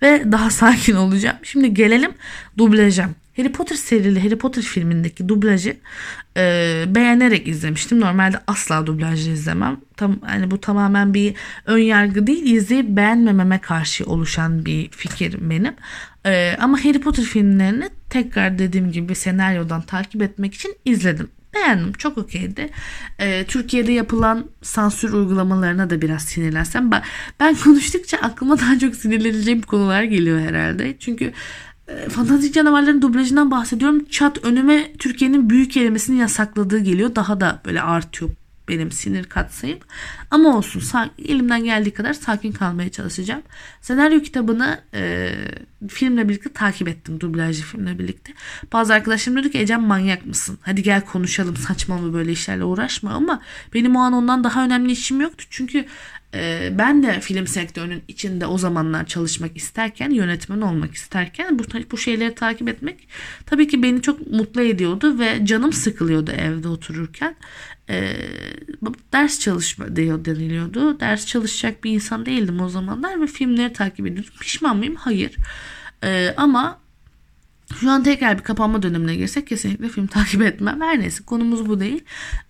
[0.03, 1.37] Ve daha sakin olacağım.
[1.43, 2.13] Şimdi gelelim
[2.59, 3.09] dublaja.
[3.37, 5.77] Harry Potter serili Harry Potter filmindeki dublajı
[6.37, 8.01] e, beğenerek izlemiştim.
[8.01, 9.81] Normalde asla dublajı izlemem.
[9.97, 11.35] Tam hani bu tamamen bir
[11.67, 15.75] ön yargı değil, izleyip beğenmememe karşı oluşan bir fikir benim.
[16.27, 21.29] E, ama Harry Potter filmlerini tekrar dediğim gibi senaryodan takip etmek için izledim.
[21.55, 21.93] Beğendim.
[21.93, 22.71] Çok okeydi.
[23.19, 26.91] Ee, Türkiye'de yapılan sansür uygulamalarına da biraz sinirlensem.
[26.91, 27.03] Ben,
[27.41, 30.97] ben konuştukça aklıma daha çok sinirleneceğim konular geliyor herhalde.
[30.99, 31.33] Çünkü
[31.89, 34.05] e, fantastik canavarların dublajından bahsediyorum.
[34.05, 37.15] Çat önüme Türkiye'nin büyük kelimesini yasakladığı geliyor.
[37.15, 38.31] Daha da böyle artıyor
[38.71, 39.79] benim sinir katsayım.
[40.31, 40.83] Ama olsun
[41.19, 43.43] elimden geldiği kadar sakin kalmaya çalışacağım.
[43.81, 45.33] Senaryo kitabını e,
[45.89, 47.21] filmle birlikte takip ettim.
[47.21, 48.33] Dublajlı filmle birlikte.
[48.73, 50.59] Bazı arkadaşlarım dedi ki Ecem manyak mısın?
[50.63, 53.43] Hadi gel konuşalım saçmalama böyle işlerle uğraşma ama
[53.75, 55.45] benim o an ondan daha önemli işim yoktu.
[55.51, 55.87] Çünkü
[56.35, 61.99] e, ben de film sektörünün içinde o zamanlar çalışmak isterken, yönetmen olmak isterken bu, bu
[61.99, 63.09] şeyleri takip etmek
[63.47, 67.37] tabii ki beni çok mutlu ediyordu ve canım sıkılıyordu evde otururken.
[67.91, 68.17] E,
[69.13, 71.01] ders çalışma diyor deniliyordu.
[71.01, 74.33] Ders çalışacak bir insan değildim o zamanlar ve filmleri takip ediyordum.
[74.41, 74.95] Pişman mıyım?
[74.95, 75.37] Hayır.
[76.05, 76.80] E, ama
[77.75, 80.81] şu an tekrar bir kapanma dönemine girsek kesinlikle film takip etmem.
[80.81, 82.05] Her neyse konumuz bu değil.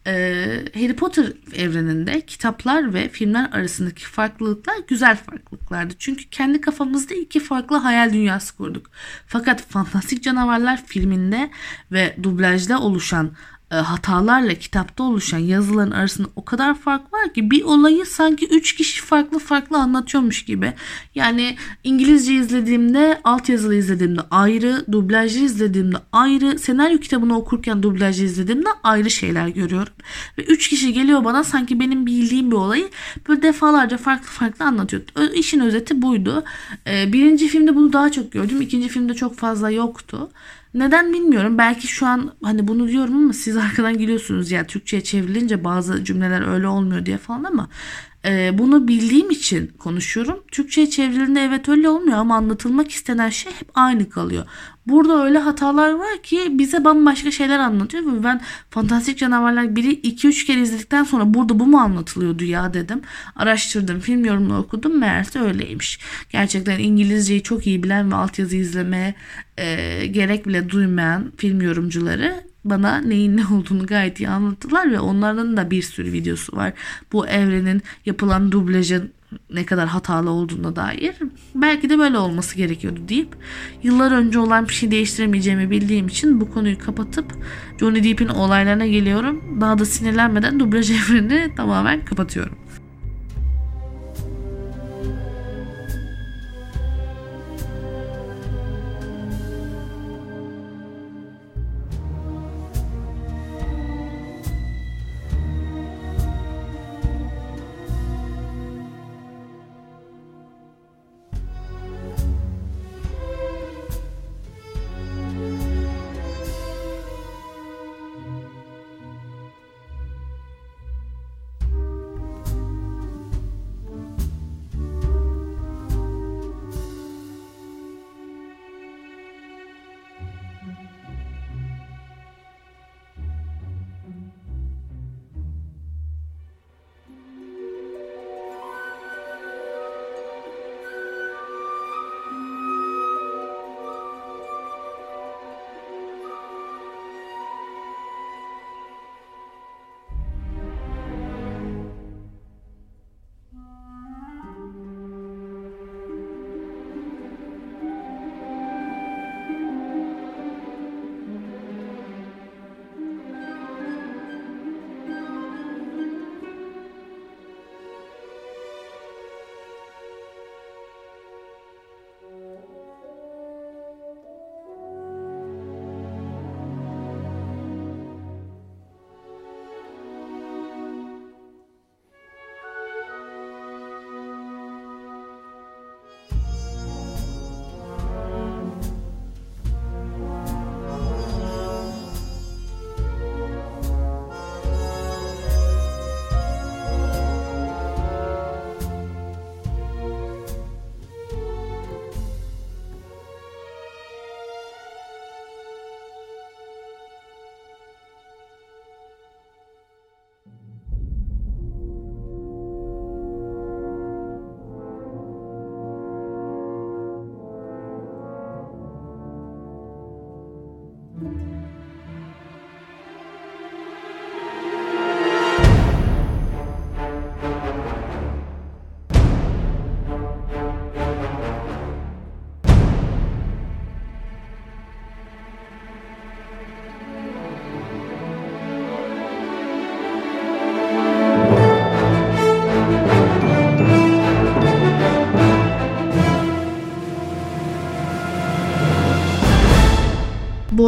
[0.06, 5.94] Ee, Harry Potter evreninde kitaplar ve filmler arasındaki farklılıklar güzel farklılıklardı.
[5.98, 8.90] Çünkü kendi kafamızda iki farklı hayal dünyası kurduk.
[9.26, 11.50] Fakat Fantastik Canavarlar filminde
[11.92, 13.30] ve dublajda oluşan
[13.76, 19.02] hatalarla kitapta oluşan yazıların arasında o kadar fark var ki bir olayı sanki üç kişi
[19.02, 20.72] farklı farklı anlatıyormuş gibi.
[21.14, 29.10] Yani İngilizce izlediğimde, altyazılı izlediğimde ayrı, dublajlı izlediğimde ayrı, senaryo kitabını okurken dublajlı izlediğimde ayrı
[29.10, 29.92] şeyler görüyorum.
[30.38, 32.88] Ve üç kişi geliyor bana sanki benim bildiğim bir olayı
[33.28, 35.02] böyle defalarca farklı farklı anlatıyor.
[35.34, 36.44] İşin özeti buydu.
[36.86, 38.60] E, birinci filmde bunu daha çok gördüm.
[38.60, 40.30] ikinci filmde çok fazla yoktu.
[40.74, 41.58] Neden bilmiyorum.
[41.58, 46.48] Belki şu an hani bunu diyorum ama siz arkadan geliyorsunuz ya Türkçe'ye çevrilince bazı cümleler
[46.48, 47.68] öyle olmuyor diye falan ama
[48.24, 50.44] e, bunu bildiğim için konuşuyorum.
[50.52, 54.46] Türkçe'ye çevrildiğinde evet öyle olmuyor ama anlatılmak istenen şey hep aynı kalıyor.
[54.86, 58.40] Burada öyle hatalar var ki bize bambaşka şeyler anlatıyor ben
[58.70, 63.00] Fantastik Canavarlar 1'i 2-3 kere izledikten sonra burada bu mu anlatılıyordu ya dedim.
[63.36, 65.98] Araştırdım, film yorumunu okudum meğerse öyleymiş.
[66.30, 69.14] Gerçekten İngilizceyi çok iyi bilen ve altyazı izlemeye
[69.58, 75.56] e, gerek bile duymayan film yorumcuları bana neyin ne olduğunu gayet iyi anlattılar ve onların
[75.56, 76.72] da bir sürü videosu var.
[77.12, 79.12] Bu evrenin yapılan dublajın
[79.54, 81.16] ne kadar hatalı olduğuna dair
[81.54, 83.36] belki de böyle olması gerekiyordu deyip
[83.82, 87.26] yıllar önce olan bir şey değiştiremeyeceğimi bildiğim için bu konuyu kapatıp
[87.80, 89.60] Johnny Depp'in olaylarına geliyorum.
[89.60, 92.58] Daha da sinirlenmeden dublaj evrenini tamamen kapatıyorum.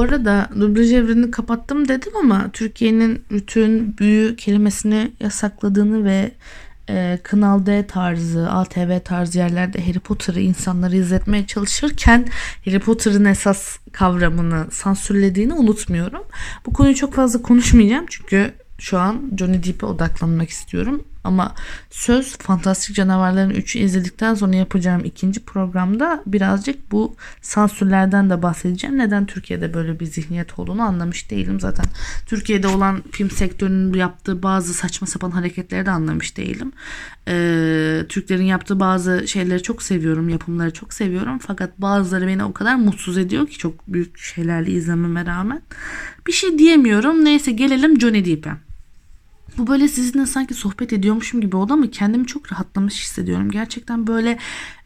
[0.03, 6.31] Bu arada dublaj evrenini kapattım dedim ama Türkiye'nin bütün büyü kelimesini yasakladığını ve
[6.89, 12.27] e, Kanal D tarzı, ATV tarzı yerlerde Harry Potter'ı insanlara izletmeye çalışırken
[12.65, 16.23] Harry Potter'ın esas kavramını sansürlediğini unutmuyorum.
[16.67, 21.05] Bu konuyu çok fazla konuşmayacağım çünkü şu an Johnny Depp'e odaklanmak istiyorum.
[21.25, 21.55] Ama
[21.91, 28.99] söz Fantastik Canavarların 3'ü izledikten sonra yapacağım ikinci programda birazcık bu sansürlerden de bahsedeceğim.
[28.99, 31.61] Neden Türkiye'de böyle bir zihniyet olduğunu anlamış değilim.
[31.61, 31.85] Zaten
[32.27, 36.73] Türkiye'de olan film sektörünün yaptığı bazı saçma sapan hareketleri de anlamış değilim.
[37.29, 40.29] Ee, Türklerin yaptığı bazı şeyleri çok seviyorum.
[40.29, 41.39] Yapımları çok seviyorum.
[41.39, 45.63] Fakat bazıları beni o kadar mutsuz ediyor ki çok büyük şeylerle izlememe rağmen.
[46.27, 47.25] Bir şey diyemiyorum.
[47.25, 48.72] Neyse gelelim Johnny Depp'e.
[49.59, 53.51] Bu böyle sizinle sanki sohbet ediyormuşum gibi oldu ama kendimi çok rahatlamış hissediyorum.
[53.51, 54.39] Gerçekten böyle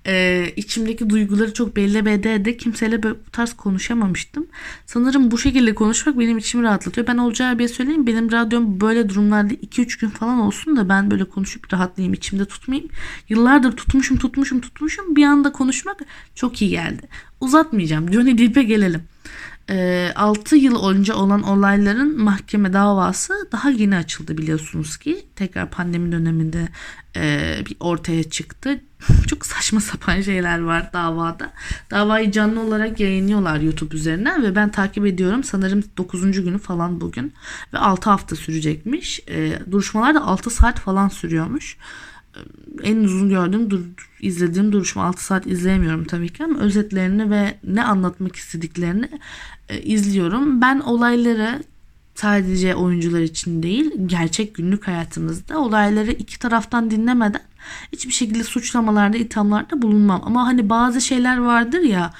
[0.06, 4.46] e, içimdeki duyguları çok belli bede ede kimseyle böyle bu tarz konuşamamıştım.
[4.86, 7.06] Sanırım bu şekilde konuşmak benim içimi rahatlatıyor.
[7.06, 11.24] Ben olacağı abiye söyleyeyim benim radyom böyle durumlarda 2-3 gün falan olsun da ben böyle
[11.24, 12.90] konuşup rahatlayayım içimde tutmayayım.
[13.28, 16.00] Yıllardır tutmuşum tutmuşum tutmuşum bir anda konuşmak
[16.34, 17.08] çok iyi geldi.
[17.40, 19.02] Uzatmayacağım Johnny Depp'e gelelim.
[20.14, 25.26] 6 yıl önce olan olayların mahkeme davası daha yeni açıldı biliyorsunuz ki.
[25.36, 26.68] Tekrar pandemi döneminde
[27.66, 28.80] bir ortaya çıktı.
[29.26, 31.52] Çok saçma sapan şeyler var davada.
[31.90, 35.44] Davayı canlı olarak yayınlıyorlar YouTube üzerinden ve ben takip ediyorum.
[35.44, 36.44] Sanırım 9.
[36.44, 37.32] günü falan bugün
[37.72, 39.20] ve 6 hafta sürecekmiş.
[39.70, 41.76] Duruşmalar da 6 saat falan sürüyormuş
[42.82, 43.80] en uzun gördüğüm dur,
[44.20, 49.08] izlediğim duruşma 6 saat izleyemiyorum tabii ki ama özetlerini ve ne anlatmak istediklerini
[49.68, 50.60] e, izliyorum.
[50.60, 51.62] Ben olayları
[52.14, 57.42] sadece oyuncular için değil gerçek günlük hayatımızda olayları iki taraftan dinlemeden
[57.92, 60.22] hiçbir şekilde suçlamalarda ithamlarda bulunmam.
[60.24, 62.12] Ama hani bazı şeyler vardır ya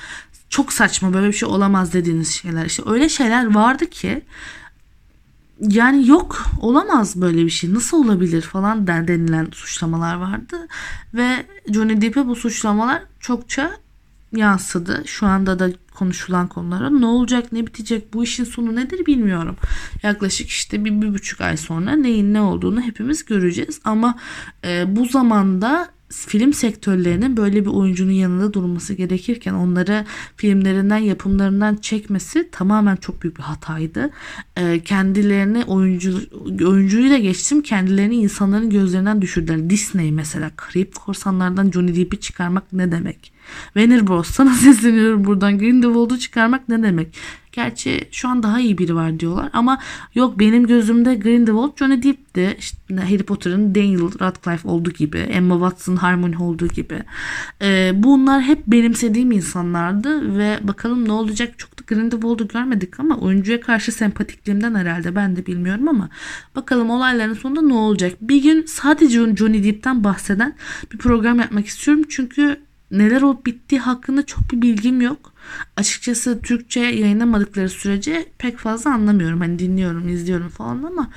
[0.48, 4.22] çok saçma böyle bir şey olamaz dediğiniz şeyler işte öyle şeyler vardı ki
[5.60, 10.68] yani yok olamaz böyle bir şey nasıl olabilir falan denilen suçlamalar vardı
[11.14, 13.70] ve Johnny Depp'e bu suçlamalar çokça
[14.32, 15.02] yansıdı.
[15.06, 19.56] Şu anda da konuşulan konulara ne olacak ne bitecek bu işin sonu nedir bilmiyorum.
[20.02, 23.80] Yaklaşık işte bir, bir buçuk ay sonra neyin ne olduğunu hepimiz göreceğiz.
[23.84, 24.18] Ama
[24.64, 30.04] e, bu zamanda film sektörlerinin böyle bir oyuncunun yanında durması gerekirken onları
[30.36, 34.10] filmlerinden yapımlarından çekmesi tamamen çok büyük bir hataydı.
[34.56, 36.20] Ee, kendilerini oyuncu
[36.66, 39.70] oyuncuyu da geçtim kendilerini insanların gözlerinden düşürdüler.
[39.70, 43.32] Disney mesela Karayip Korsanlardan Johnny Depp'i çıkarmak ne demek?
[43.74, 47.08] Warner Bros sana sesleniyorum buradan Grindelwald'u çıkarmak ne demek?
[47.56, 49.78] Gerçi şu an daha iyi biri var diyorlar ama
[50.14, 52.56] yok benim gözümde Grindelwald Johnny Depp'ti.
[52.58, 57.02] İşte Harry Potter'ın Daniel Radcliffe olduğu gibi, Emma Watson Harmony olduğu gibi.
[57.62, 63.60] Ee, bunlar hep benimsediğim insanlardı ve bakalım ne olacak çok da Grindelwald'u görmedik ama oyuncuya
[63.60, 66.08] karşı sempatikliğimden herhalde ben de bilmiyorum ama
[66.56, 68.12] bakalım olayların sonunda ne olacak.
[68.20, 70.54] Bir gün sadece Johnny Depp'ten bahseden
[70.92, 75.35] bir program yapmak istiyorum çünkü neler olup bittiği hakkında çok bir bilgim yok.
[75.76, 79.40] Açıkçası Türkçe yayınlamadıkları sürece pek fazla anlamıyorum.
[79.40, 81.10] Hani dinliyorum, izliyorum falan ama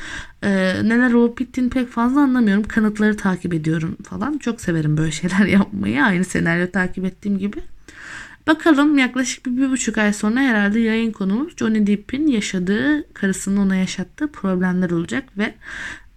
[0.43, 0.49] e,
[0.83, 2.63] neler olup bittiğini pek fazla anlamıyorum.
[2.63, 4.37] Kanıtları takip ediyorum falan.
[4.37, 6.03] Çok severim böyle şeyler yapmayı.
[6.03, 7.59] Aynı senaryo takip ettiğim gibi.
[8.47, 13.75] Bakalım yaklaşık bir, bir buçuk ay sonra herhalde yayın konumuz Johnny Depp'in yaşadığı, karısının ona
[13.75, 15.53] yaşattığı problemler olacak ve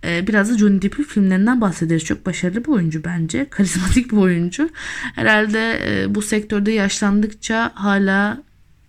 [0.05, 2.05] ee, biraz da Johnny Depp'in filmlerinden bahsederiz.
[2.05, 3.47] Çok başarılı bir oyuncu bence.
[3.51, 4.71] Karizmatik bir oyuncu.
[5.15, 8.43] Herhalde e, bu sektörde yaşlandıkça hala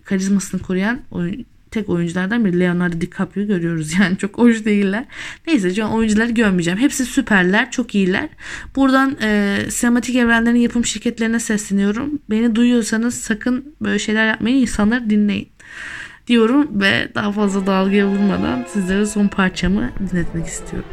[0.04, 3.92] karizmasını koruyan oyun, tek oyunculardan biri Leonardo DiCaprio görüyoruz.
[4.00, 5.04] Yani çok hoş değiller.
[5.46, 6.78] Neyse şu an oyuncuları görmeyeceğim.
[6.78, 7.70] Hepsi süperler.
[7.70, 8.28] Çok iyiler.
[8.76, 12.18] Buradan e, sinematik evrenlerin yapım şirketlerine sesleniyorum.
[12.30, 14.56] Beni duyuyorsanız sakın böyle şeyler yapmayın.
[14.56, 15.48] İnsanları dinleyin
[16.26, 20.88] diyorum ve daha fazla dalgaya vurmadan sizlere son parçamı dinletmek istiyorum.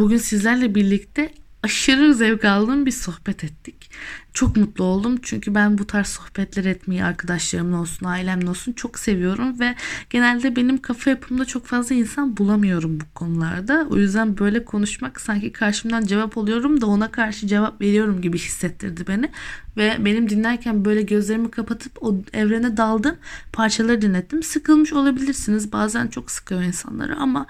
[0.00, 1.32] Bugün sizlerle birlikte
[1.62, 3.90] aşırı zevk aldığım bir sohbet ettik.
[4.34, 9.60] Çok mutlu oldum çünkü ben bu tarz sohbetler etmeyi arkadaşlarımla olsun, ailemle olsun çok seviyorum
[9.60, 9.74] ve
[10.10, 13.86] genelde benim kafa yapımda çok fazla insan bulamıyorum bu konularda.
[13.90, 19.06] O yüzden böyle konuşmak sanki karşımdan cevap alıyorum da ona karşı cevap veriyorum gibi hissettirdi
[19.08, 19.30] beni.
[19.76, 23.16] Ve benim dinlerken böyle gözlerimi kapatıp o evrene daldım.
[23.52, 24.42] Parçaları dinlettim.
[24.42, 25.72] Sıkılmış olabilirsiniz.
[25.72, 27.46] Bazen çok sıkıyor insanları ama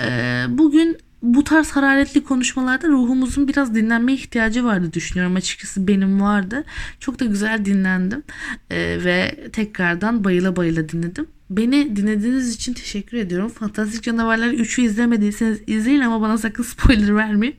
[0.00, 5.36] e, bugün bu tarz hararetli konuşmalarda ruhumuzun biraz dinlenmeye ihtiyacı vardı düşünüyorum.
[5.36, 6.64] Açıkçası benim vardı.
[7.00, 8.22] Çok da güzel dinlendim
[8.70, 11.26] Ee, ve tekrardan bayıla bayıla dinledim.
[11.50, 13.48] Beni dinlediğiniz için teşekkür ediyorum.
[13.48, 17.56] Fantastik Canavarlar 3'ü izlemediyseniz izleyin ama bana sakın spoiler vermeyin.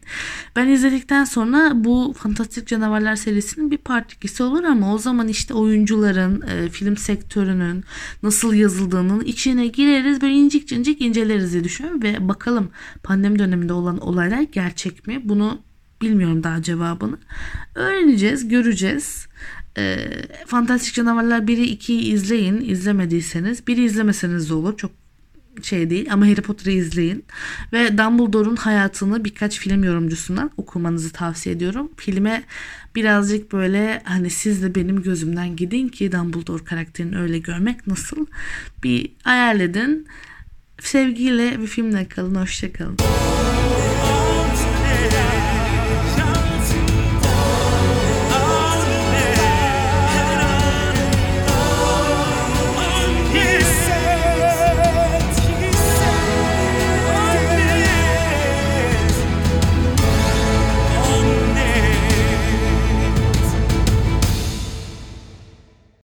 [0.55, 5.53] Ben izledikten sonra bu Fantastik Canavarlar serisinin bir part 2'si olur ama o zaman işte
[5.53, 7.83] oyuncuların, e, film sektörünün
[8.23, 12.69] nasıl yazıldığının içine gireriz böyle incik cincik inceleriz diye düşünüyorum ve bakalım
[13.03, 15.21] pandemi döneminde olan olaylar gerçek mi?
[15.23, 15.61] Bunu
[16.01, 17.17] bilmiyorum daha cevabını.
[17.75, 19.27] Öğreneceğiz, göreceğiz.
[19.78, 20.07] E,
[20.47, 23.67] Fantastik Canavarlar 1'i 2'yi izleyin izlemediyseniz.
[23.67, 24.78] Biri izlemeseniz de olur.
[24.78, 24.91] Çok
[25.63, 27.26] şey değil ama Harry Potter'ı izleyin.
[27.74, 31.91] Ve Dumbledore'un hayatını birkaç film yorumcusundan okumanızı tavsiye ediyorum.
[31.97, 32.43] Filme
[32.95, 38.26] birazcık böyle hani siz de benim gözümden gidin ki Dumbledore karakterini öyle görmek nasıl
[38.84, 40.07] bir hayal edin.
[40.82, 42.36] Sevgiyle bir filmle kalın.
[42.36, 42.97] Hoşçakalın.